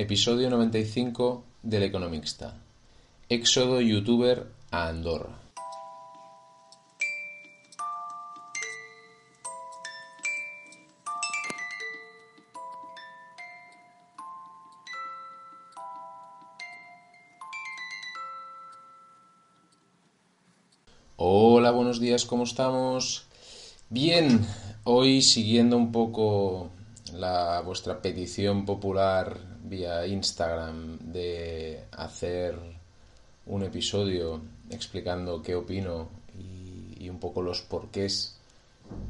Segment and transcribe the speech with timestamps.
[0.00, 2.54] Episodio 95 del Economista.
[3.28, 5.40] Éxodo youtuber a Andorra.
[21.16, 23.26] Hola, buenos días, ¿cómo estamos?
[23.90, 24.46] Bien,
[24.84, 26.70] hoy siguiendo un poco
[27.12, 32.58] la vuestra petición popular vía Instagram de hacer
[33.46, 38.36] un episodio explicando qué opino y, un poco los porqués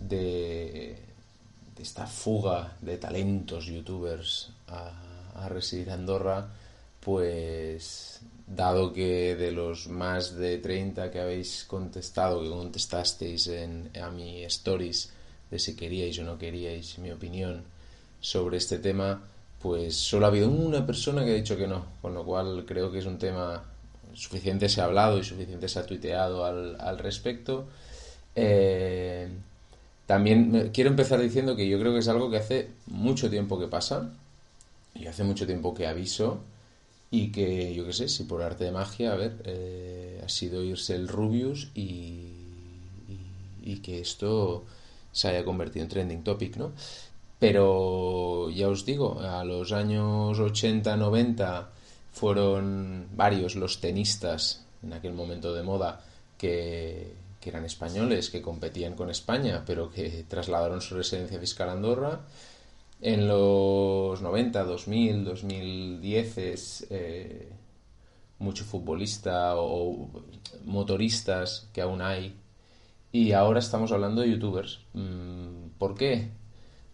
[0.00, 0.98] de,
[1.78, 4.92] esta fuga de talentos youtubers a,
[5.34, 6.48] a residir en Andorra,
[7.00, 14.10] pues dado que de los más de 30 que habéis contestado, que contestasteis en, a
[14.10, 15.10] mi stories
[15.50, 17.64] de si queríais o no queríais mi opinión
[18.20, 19.22] sobre este tema,
[19.62, 22.90] pues solo ha habido una persona que ha dicho que no, con lo cual creo
[22.90, 23.64] que es un tema
[24.14, 27.66] suficiente se ha hablado y suficiente se ha tuiteado al, al respecto.
[28.34, 29.28] Eh,
[30.06, 33.68] también quiero empezar diciendo que yo creo que es algo que hace mucho tiempo que
[33.68, 34.10] pasa
[34.94, 36.40] y hace mucho tiempo que aviso
[37.10, 40.64] y que yo qué sé, si por arte de magia, a ver, eh, ha sido
[40.64, 42.32] irse el Rubius y,
[43.62, 44.64] y, que esto
[45.12, 46.72] se haya convertido en trending topic, ¿no?
[47.42, 51.70] Pero ya os digo, a los años 80, 90
[52.12, 56.04] fueron varios los tenistas en aquel momento de moda
[56.38, 62.20] que, eran españoles, que competían con España, pero que trasladaron su residencia fiscal a Andorra
[63.00, 67.48] en los 90, 2000, 2010 es eh,
[68.38, 70.08] mucho futbolista o,
[70.64, 72.36] motoristas que aún hay.
[73.10, 74.78] Y ahora estamos hablando de youtubers.
[74.92, 76.30] Mm, ¿Por qué?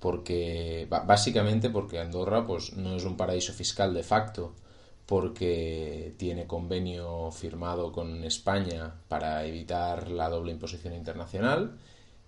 [0.00, 4.54] Porque básicamente porque Andorra pues no es un paraíso fiscal de facto,
[5.06, 11.78] porque tiene convenio firmado con España para evitar la doble imposición internacional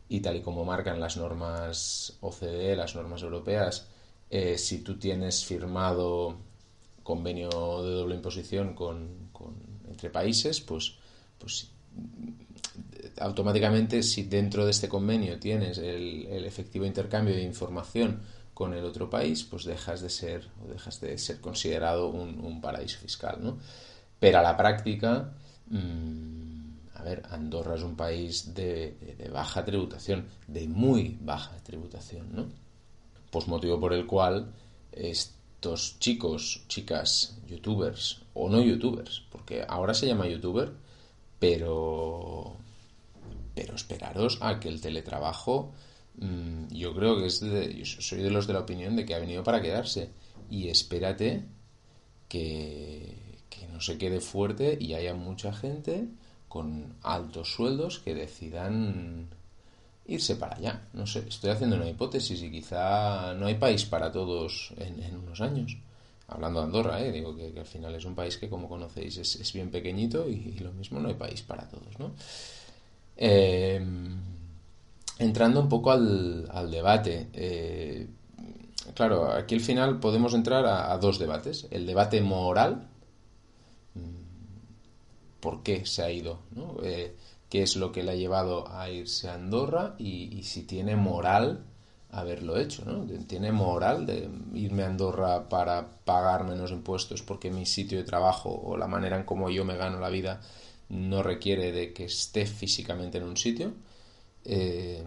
[0.09, 3.86] y tal y como marcan las normas OCDE, las normas europeas,
[4.30, 6.38] eh, si tú tienes firmado
[7.03, 7.50] convenio
[7.82, 9.30] de doble imposición con,
[9.88, 10.97] entre países, pues,
[11.38, 11.70] pues
[13.20, 18.20] automáticamente si dentro de este convenio tienes el, efectivo intercambio de información
[18.54, 22.98] con el otro país, pues dejas de ser o dejas de ser considerado un, paraíso
[22.98, 23.59] fiscal, ¿no?
[24.19, 25.32] Pero a la práctica,
[25.69, 32.47] mm, a ver, Andorra es un país de, baja tributación, de muy baja tributación, ¿no?
[33.30, 34.53] Pues motivo por el cual
[34.92, 40.72] estos chicos, chicas, youtubers o no youtubers, porque ahora se llama youtuber,
[41.38, 42.56] pero
[43.55, 45.72] pero esperaros a que el teletrabajo
[46.16, 49.15] mm, yo creo que es de, yo soy de los de la opinión de que
[49.15, 50.11] ha venido para quedarse
[50.50, 51.44] y espérate
[52.28, 53.16] que,
[53.49, 56.09] que no se quede fuerte y haya mucha gente
[56.49, 59.28] con altos sueldos que decidan
[60.10, 60.83] irse para allá.
[60.93, 65.41] No sé, estoy haciendo una hipótesis y quizá no hay país para todos en, unos
[65.41, 65.77] años.
[66.27, 67.12] Hablando de Andorra, ¿eh?
[67.12, 70.72] digo que, al final es un país que, como conocéis, es, bien pequeñito y, lo
[70.72, 72.12] mismo no hay país para todos, ¿no?
[73.22, 74.19] Em,
[75.19, 78.08] entrando un poco al, debate, eh,
[78.94, 81.69] claro, aquí al final podemos entrar a dos debates.
[81.70, 82.88] El debate moral,
[85.41, 86.41] por qué se ha ido.
[86.82, 87.16] Eh,
[87.48, 91.64] qué es lo que le ha llevado a irse a Andorra y, si tiene moral
[92.12, 93.06] haberlo hecho, ¿no?
[93.26, 98.50] Tiene moral de irme a Andorra para pagar menos impuestos porque mi sitio de trabajo
[98.50, 100.41] o la manera en cómo yo me gano la vida
[100.91, 103.73] no requiere de que esté físicamente en un sitio.
[104.45, 105.03] Eh,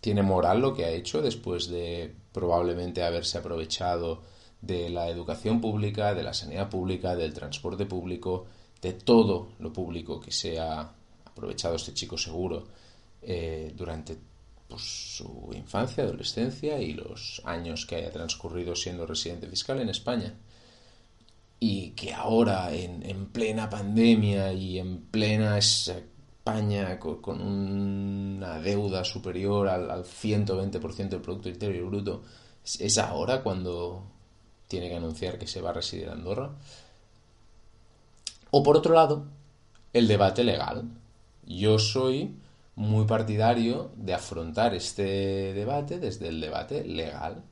[0.00, 4.22] tiene moral lo que ha hecho después de probablemente haberse aprovechado
[4.60, 8.46] de la educación pública, de la sanidad pública, del transporte público,
[8.82, 10.92] de todo lo público que se ha
[11.24, 12.66] aprovechado este chico seguro
[13.22, 14.16] eh, durante
[14.68, 14.82] pues,
[15.16, 20.34] su infancia, adolescencia y los años que haya transcurrido siendo residente fiscal en España.
[21.60, 29.90] Y que ahora, en, plena pandemia y en plena España con, una deuda superior al,
[29.90, 32.22] al 120% del Producto Interior Bruto,
[32.64, 34.04] es ahora cuando
[34.68, 36.52] tiene que anunciar que se va a residir en Andorra.
[38.50, 39.26] O por otro lado,
[39.92, 40.88] el debate legal.
[41.44, 42.36] Yo soy
[42.76, 47.42] muy partidario de afrontar este debate desde el debate legal.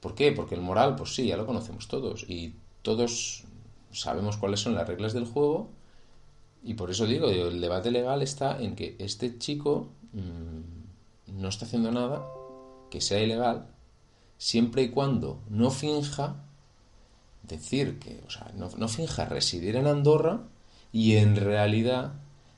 [0.00, 0.32] ¿Por qué?
[0.32, 2.54] Porque el moral, pues sí, ya lo conocemos todos y
[2.84, 3.44] todos
[3.92, 5.70] sabemos cuáles son las reglas del juego
[6.62, 11.64] y por eso digo, el debate legal está en que este chico mm, no está
[11.64, 12.26] haciendo nada
[12.90, 13.66] que sea ilegal
[14.36, 16.44] siempre y cuando no finja
[17.42, 20.42] decir que, o sea, no, no finja residir en Andorra
[20.92, 22.12] y en realidad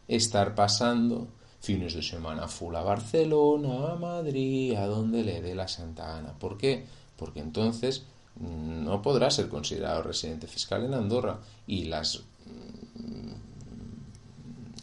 [0.09, 1.29] estar pasando
[1.61, 6.33] fines de semana full a Barcelona, a Madrid, a donde le dé la Santa Ana.
[6.39, 6.85] ¿Por qué?
[7.17, 8.07] Porque entonces
[8.41, 13.33] no podrá ser considerado residente fiscal en Andorra y las mm,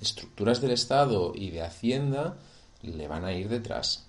[0.01, 2.37] estructuras del Estado y de Hacienda
[2.81, 4.05] le van a ir detrás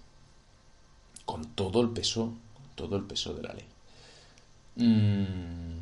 [1.25, 2.33] con todo el peso,
[2.75, 3.67] todo el peso de la ley.
[4.77, 5.74] Mm,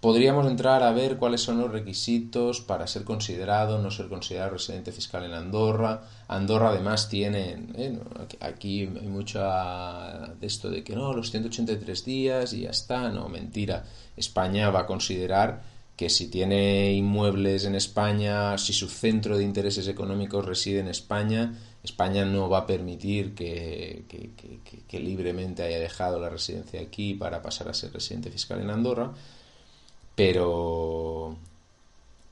[0.00, 4.92] podríamos entrar a ver cuáles son los requisitos para ser considerado, no ser considerado residente
[4.92, 6.02] fiscal en Andorra.
[6.28, 7.68] Andorra además tiene,
[8.40, 13.28] aquí hay mucho de esto de que no, los 183 días y ya está, no,
[13.28, 13.84] mentira.
[14.16, 15.62] España va a considerar
[15.96, 21.54] que si tiene inmuebles en España, si su centro de intereses económicos reside en España,
[21.82, 24.04] España no va a permitir que
[24.92, 29.14] libremente haya dejado la residencia aquí para pasar a ser residente fiscal en Andorra
[30.16, 31.36] pero,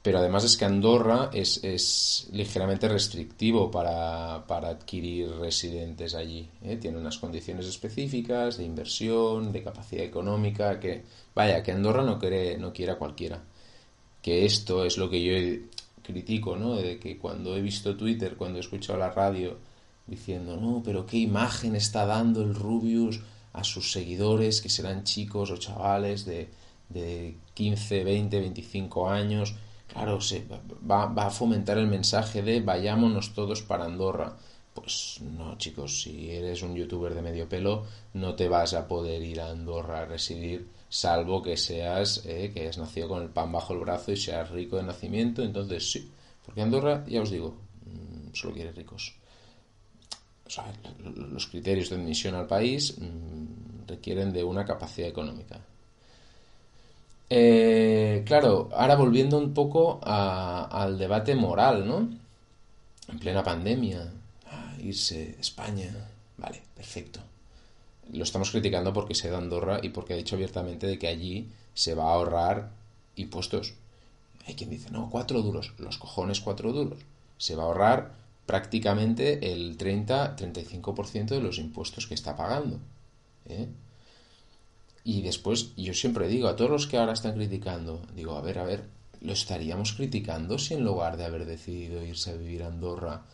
[0.02, 6.48] pero además es que Andorra es, es ligeramente restrictivo para, adquirir residentes allí.
[6.62, 6.76] ¿eh?
[6.76, 11.04] Tiene unas condiciones específicas de inversión, de capacidad económica, que
[11.34, 13.42] vaya, que Andorra no quiere, no quiere a cualquiera.
[14.22, 15.66] Que esto es lo que yo
[16.02, 16.76] critico, ¿no?
[16.76, 19.58] De que cuando he visto Twitter, cuando he escuchado la radio
[20.06, 23.20] diciendo, no, pero qué imagen está dando el Rubius
[23.52, 26.48] a sus seguidores, que serán chicos o chavales de
[26.88, 29.54] de 15, 20, 25 años,
[29.88, 30.44] claro, se
[30.82, 34.36] va, va, a fomentar el mensaje de vayámonos todos para Andorra.
[34.74, 39.22] Pues no, chicos, si eres un youtuber de medio pelo, no te vas a poder
[39.22, 43.52] ir a Andorra a residir, salvo que seas, eh, que hayas nacido con el pan
[43.52, 46.10] bajo el brazo y seas rico de nacimiento, entonces sí,
[46.44, 49.14] porque Andorra, ya os digo, mm, solo quiere ricos.
[50.98, 55.60] Los criterios de admisión al país mm, requieren de una capacidad económica.
[57.36, 62.08] Eh, claro, ahora volviendo un poco al debate moral, ¿no?
[63.08, 64.08] En plena pandemia,
[64.78, 65.92] irse España,
[66.36, 67.18] vale, perfecto.
[68.12, 71.48] Lo estamos criticando porque se da Andorra y porque ha dicho abiertamente de que allí
[71.74, 72.70] se va a ahorrar
[73.16, 73.74] impuestos.
[74.46, 77.00] Hay quien dice, no, cuatro duros, los cojones cuatro duros.
[77.36, 78.12] Se va a ahorrar
[78.46, 82.78] prácticamente el 30-35% de los impuestos que está pagando.
[83.46, 83.66] ¿eh?
[85.04, 88.58] Y después yo siempre digo a todos los que ahora están criticando, digo, a ver,
[88.58, 88.84] a ver,
[89.20, 93.26] ¿lo estaríamos criticando si en lugar de haber decidido irse a vivir a Andorra,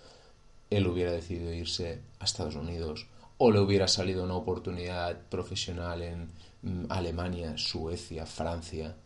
[0.69, 3.07] él hubiera decidido irse a Estados Unidos?
[3.39, 6.31] ¿O le hubiera salido una oportunidad profesional en
[6.63, 8.97] mm, Alemania, Suecia, Francia?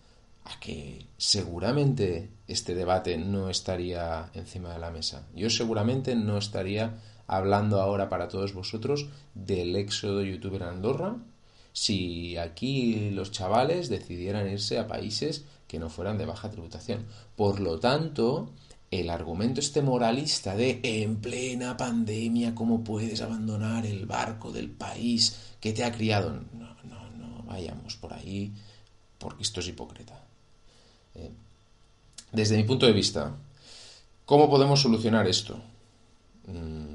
[0.46, 5.26] A que seguramente este debate no estaría encima de la mesa.
[5.34, 11.16] Yo seguramente no estaría hablando ahora para todos vosotros del éxodo youtuber Andorra
[11.74, 17.04] si aquí los chavales decidieran irse a países que no fueran de baja tributación.
[17.34, 18.52] Por lo tanto,
[18.92, 25.36] el argumento este moralista de en plena pandemia, ¿cómo puedes abandonar el barco del país
[25.60, 26.30] que te ha criado?
[26.52, 28.52] No, no, no vayamos por ahí,
[29.18, 30.24] porque esto es hipócrita.
[31.16, 31.32] Eh,
[32.30, 33.34] desde mi punto de vista,
[34.24, 35.58] ¿cómo podemos solucionar esto?
[36.46, 36.93] Mm,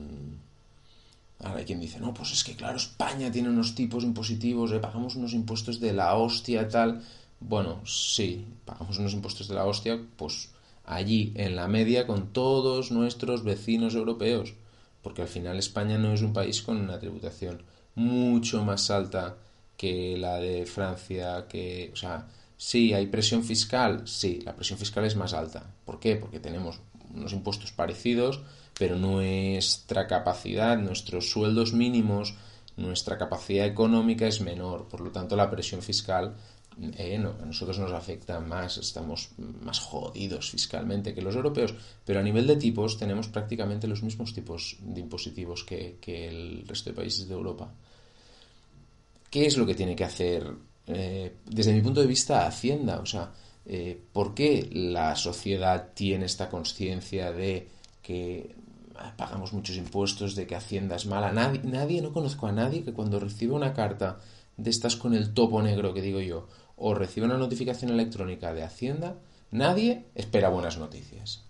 [1.44, 4.80] Ahora hay quien dice, no, pues es que claro, España tiene unos tipos impositivos, eh,
[4.80, 7.02] pagamos unos impuestos de la hostia, tal.
[7.40, 10.50] Bueno, sí, pagamos unos impuestos de la hostia, pues
[10.86, 14.54] allí, en la media, con todos nuestros vecinos europeos.
[15.02, 17.64] Porque al final España no es un país con una tributación
[17.96, 19.38] mucho más alta
[19.78, 22.28] que la de Francia, que, o sea,
[22.58, 25.74] sí, hay presión fiscal, sí, la presión fiscal es más alta.
[25.86, 26.18] ¿Por qué?
[26.18, 26.82] Porque tenemos
[27.16, 28.42] unos impuestos parecidos,
[28.80, 32.34] pero nuestra capacidad, nuestros sueldos mínimos,
[32.78, 36.34] nuestra capacidad económica es menor, por lo tanto la presión fiscal
[36.98, 41.74] eh, a nosotros nos afecta más, estamos más jodidos fiscalmente que los europeos,
[42.06, 45.98] pero a nivel de tipos tenemos prácticamente los mismos tipos de impositivos que,
[46.30, 47.70] el resto de países de Europa.
[49.30, 50.50] ¿Qué es lo que tiene que hacer,
[50.88, 53.02] eh, desde mi punto de vista, Hacienda?
[53.02, 53.30] O sea,
[53.66, 57.68] eh, ¿por qué la sociedad tiene esta conciencia de
[58.02, 58.56] que
[59.18, 61.32] pagamos muchos impuestos, de que Hacienda es mala.
[61.32, 64.20] Nadie, nadie, no conozco a nadie que cuando recibe una carta
[64.58, 68.64] de estas con el topo negro que digo yo, o recibe una notificación electrónica de
[68.64, 69.16] Hacienda,
[69.52, 71.44] nadie espera buenas noticias.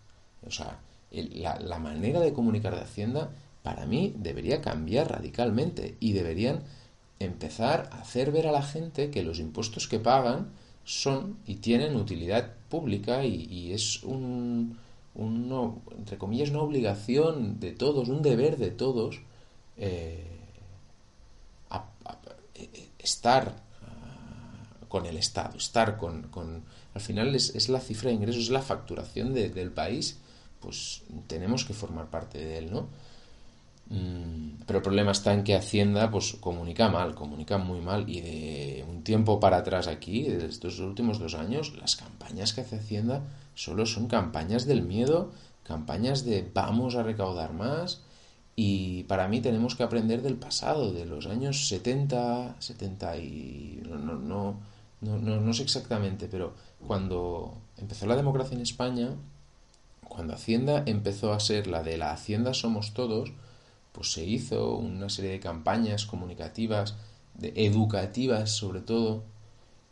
[0.46, 0.79] O sea,
[1.12, 3.32] la, la manera de comunicar de Hacienda
[3.63, 6.63] para mí debería cambiar radicalmente y deberían
[7.20, 10.50] empezar a hacer ver a la gente que los impuestos que pagan
[10.86, 14.77] son y tienen utilidad pública y es un,
[15.19, 19.21] entre comillas, una obligación de todos, un deber de todos,
[19.77, 20.25] eh,
[22.99, 23.53] estar
[24.88, 26.23] con el Estado, estar con...
[26.23, 30.17] con al final es, es, la cifra de ingresos, es la facturación de, del país,
[30.59, 32.89] pues tenemos que formar parte de él, ¿no?
[33.89, 38.21] Mm, pero el problema está en que Hacienda pues comunica mal, comunica muy mal y
[38.21, 42.77] de un tiempo para atrás aquí, de estos últimos dos años, las campañas que hace
[42.77, 43.23] Hacienda
[43.60, 45.32] solo son campañas del miedo,
[45.63, 48.04] campañas de vamos a recaudar más
[48.56, 53.98] y para mí tenemos que aprender del pasado, de los años 70, 70 y no,
[53.98, 54.60] no,
[55.01, 56.54] no, no, no sé exactamente, pero
[56.88, 59.10] cuando empezó la democracia en España,
[60.08, 63.34] cuando Hacienda empezó a ser la de la Hacienda somos todos,
[63.92, 66.96] pues se hizo una serie de campañas comunicativas,
[67.34, 69.24] de, educativas sobre todo.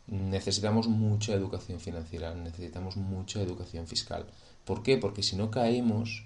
[0.08, 4.24] Necesitamos mucha educación financiera, necesitamos mucha educación fiscal.
[4.64, 4.96] ¿Por qué?
[4.96, 6.24] Porque si no caemos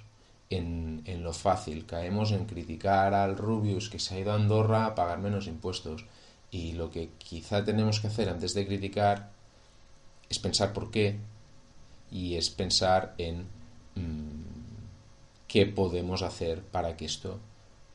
[0.51, 4.95] en, lo fácil, caemos en criticar al Rubius que se ha ido a Andorra a
[4.95, 6.05] pagar menos impuestos.
[6.51, 9.31] Y lo que quizá tenemos que hacer antes de criticar
[10.29, 11.19] es pensar por qué
[12.11, 13.47] y es pensar en
[13.97, 14.43] mmm,
[15.49, 17.41] qué podemos hacer para que esto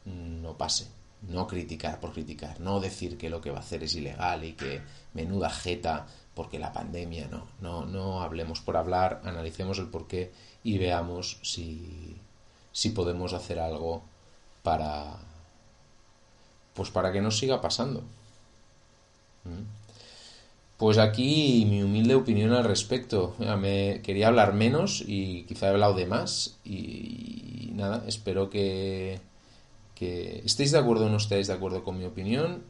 [0.05, 0.87] no pase.
[1.21, 4.53] No criticar por criticar, no decir que lo que va a hacer es ilegal y
[4.53, 4.81] que
[5.13, 10.31] menuda jeta porque la pandemia, no, no, no hablemos por hablar, analicemos el porqué
[10.63, 12.15] y veamos si,
[12.71, 14.03] si podemos hacer algo
[14.61, 15.17] para
[16.75, 18.01] pues para que no siga pasando.
[19.45, 19.63] ¿Mm?
[20.77, 23.35] Pues aquí mi humilde opinión al respecto.
[23.39, 29.19] Me quería hablar menos y quizá he hablado de más y nada, espero que
[29.97, 32.61] que estéis de acuerdo o no estéis de acuerdo con mi opinión,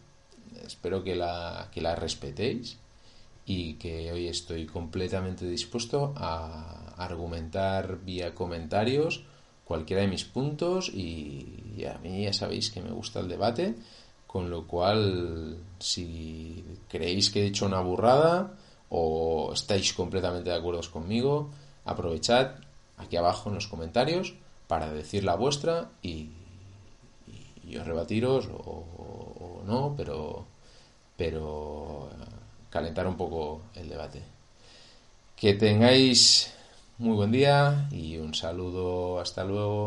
[0.66, 2.78] espero que la, que la respetéis
[3.46, 9.24] y que hoy estoy completamente dispuesto a argumentar vía comentarios
[9.66, 13.76] cualquiera de mis puntos y, a mí ya sabéis que me gusta el debate,
[14.26, 18.54] con lo cual si creéis que he dicho una burrada
[18.88, 21.50] o estáis completamente de acuerdo conmigo,
[21.84, 22.52] aprovechad
[22.96, 24.34] aquí abajo en los comentarios
[24.68, 26.30] para decir la vuestra y
[27.70, 30.46] yo rebatiros o, no, pero,
[31.18, 32.10] pero
[32.70, 34.22] calentar un poco el debate.
[35.36, 36.52] Que tengáis
[36.98, 39.86] muy buen día y un saludo, hasta luego.